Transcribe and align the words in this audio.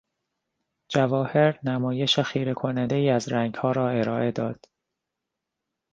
جواهر 0.89 1.59
نمایش 1.63 2.19
خیره 2.19 2.53
کنندهای 2.53 3.09
از 3.09 3.29
رنگها 3.29 3.71
را 3.71 3.89
ارائه 3.89 4.31
داد. 4.31 4.65